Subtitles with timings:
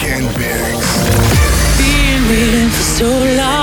[0.00, 1.76] Weekend Mix.
[1.76, 3.59] Been waiting for so long.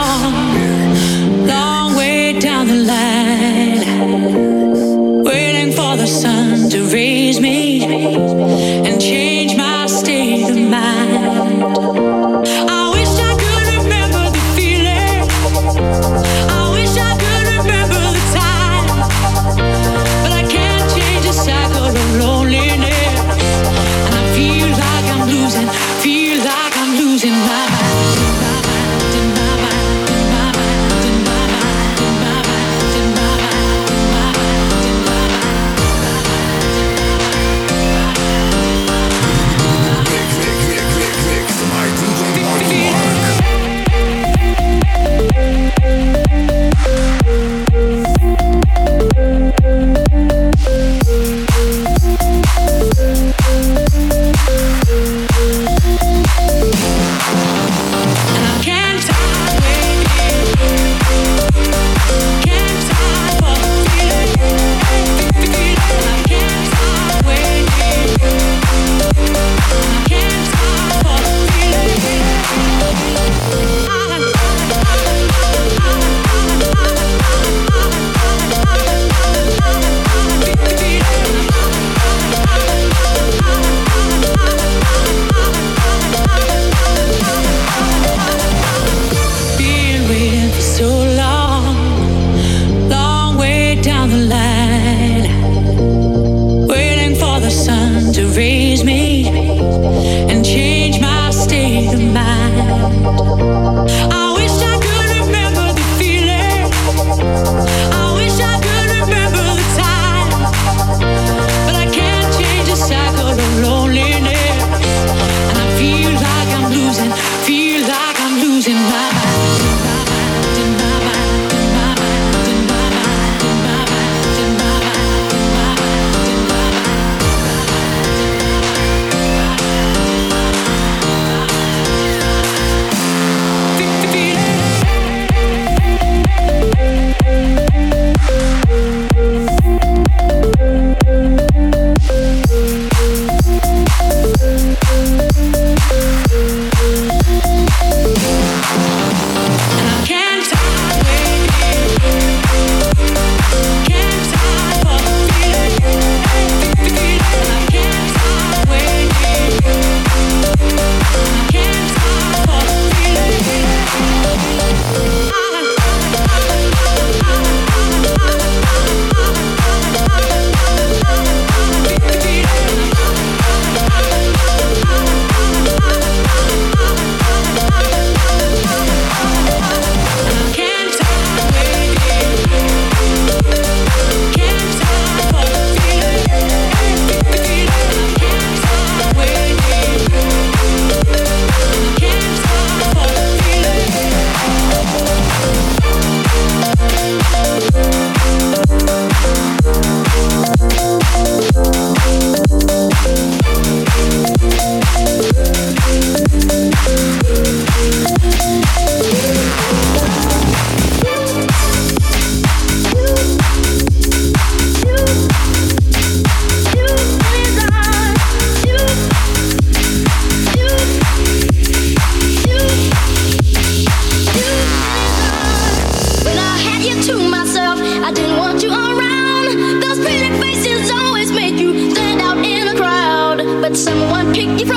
[233.78, 234.77] someone pick you from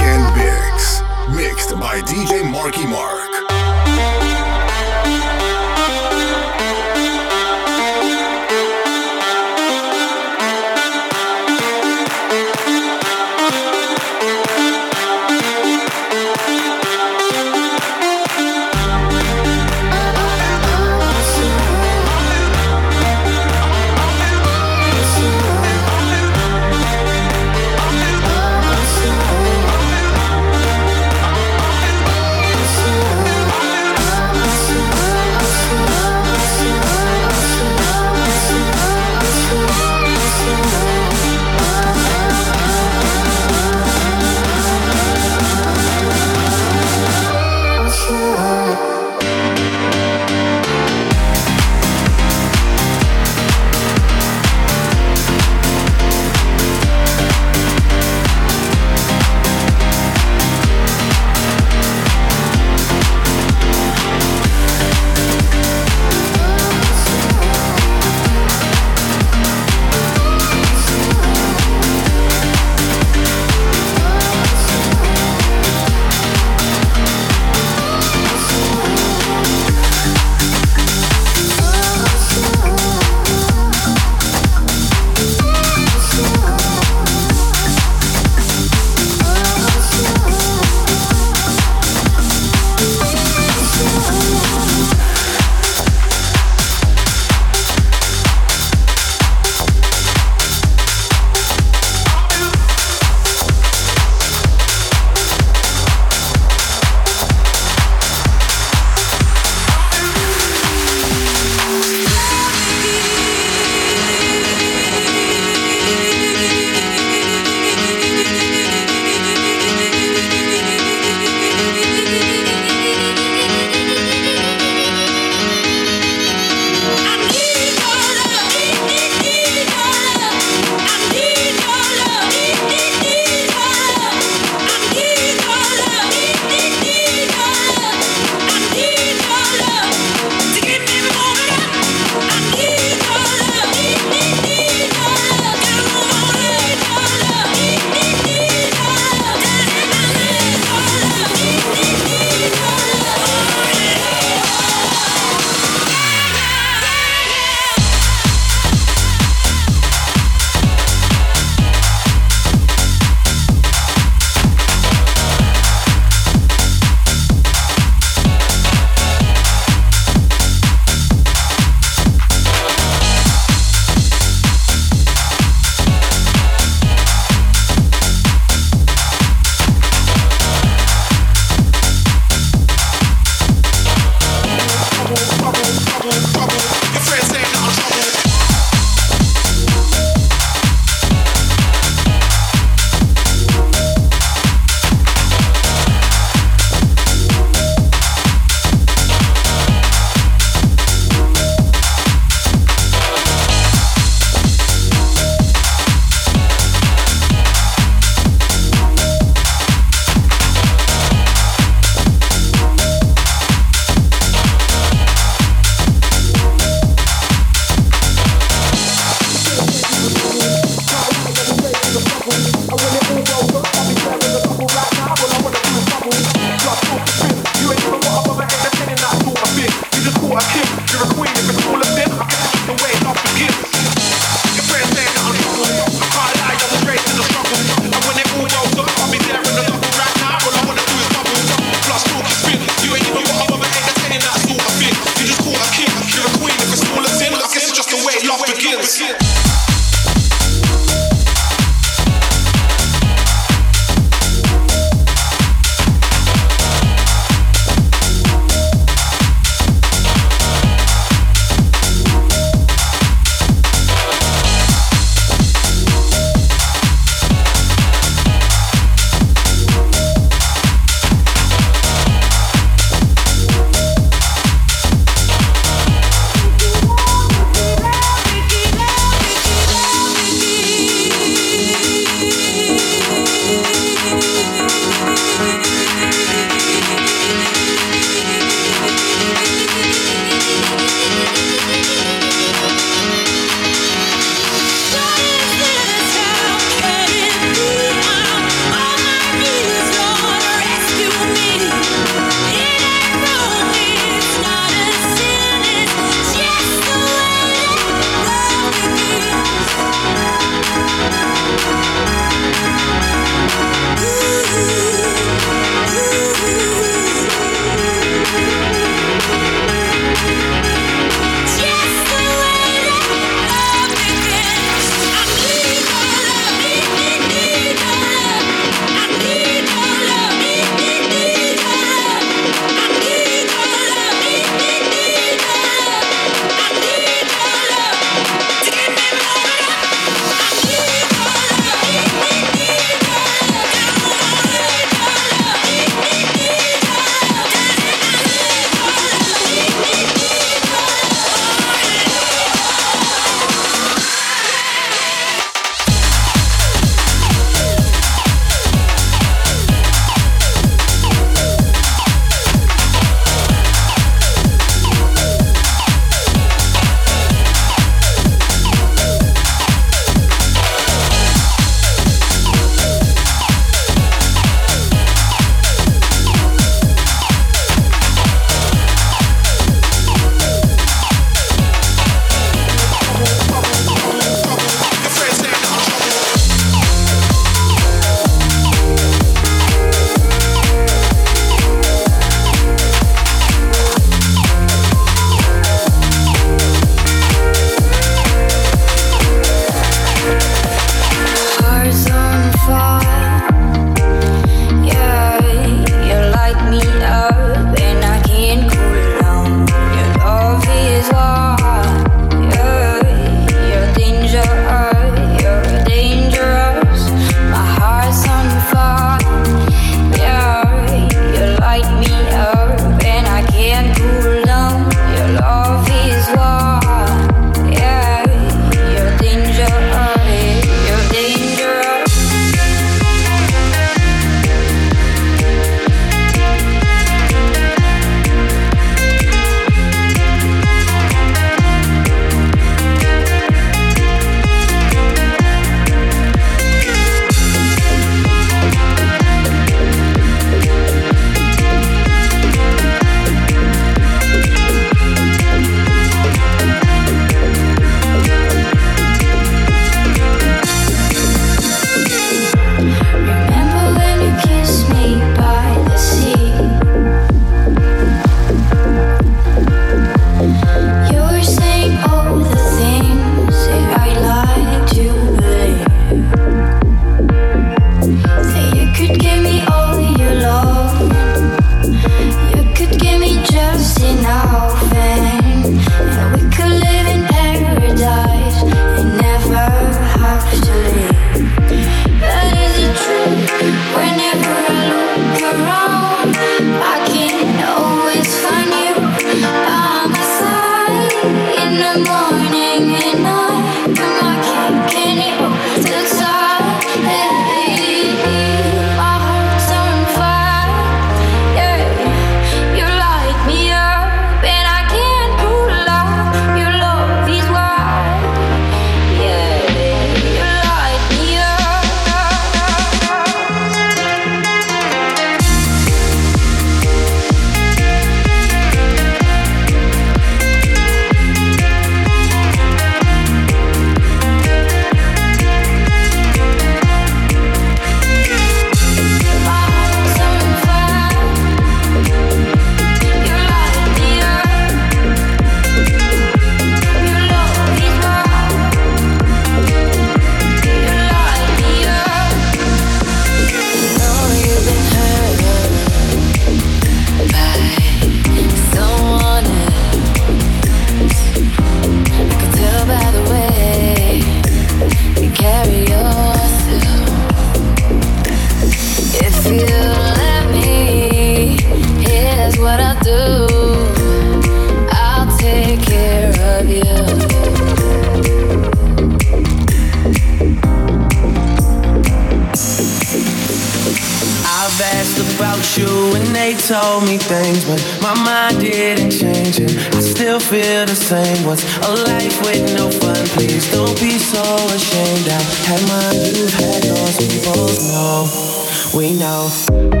[584.81, 589.69] I've asked about you and they told me things, but my mind didn't change and
[589.95, 591.45] I still feel the same.
[591.45, 593.23] What's a life with no fun?
[593.37, 594.41] Please don't be so
[594.73, 595.29] ashamed.
[595.29, 600.00] I had mine, you had yours, we both know, we know.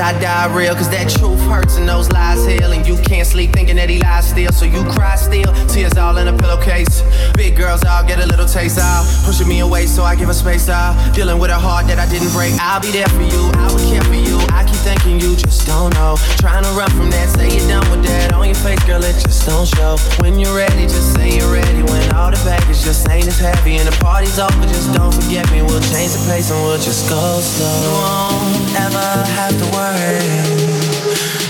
[0.00, 0.74] I die real.
[0.74, 2.72] Cause that truth hurts and those lies heal.
[2.72, 4.52] And you can't sleep thinking that he lies still.
[4.52, 5.52] So you cry still.
[5.68, 7.02] Tears all in a pillowcase.
[7.34, 9.06] Big girls all get a little taste out.
[9.24, 10.92] Pushing me away so I give her space out.
[11.14, 12.52] Dealing with a heart that I didn't break.
[12.58, 13.42] I'll be there for you.
[13.54, 14.36] I would care for you.
[14.50, 16.16] I keep thinking you just don't know.
[16.42, 17.30] Trying to run from that.
[17.30, 18.34] Say you're done with that.
[18.34, 19.96] On your face, girl, it just don't show.
[20.18, 21.82] When you're ready, just say you're ready.
[21.86, 23.78] When all the baggage just ain't as heavy.
[23.78, 25.62] And the party's over, just don't forget me.
[25.62, 27.70] We'll change the pace and we'll just go slow.
[27.86, 29.06] You won't ever
[29.38, 30.26] have to worry.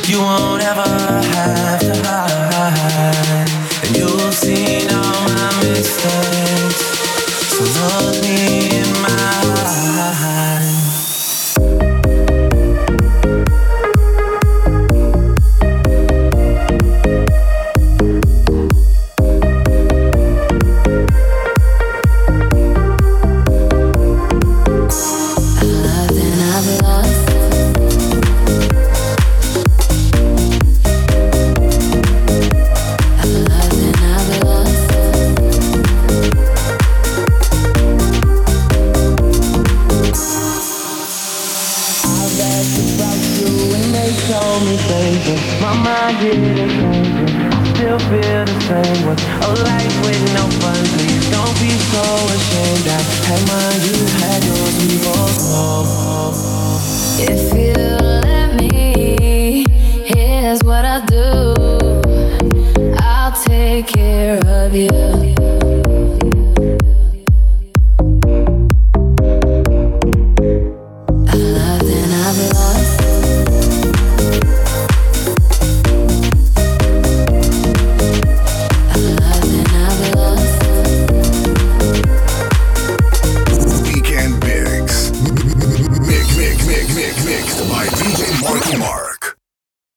[0.04, 3.29] You won't ever have to hide.
[5.80, 6.82] Mistakes.
[7.56, 8.49] So look me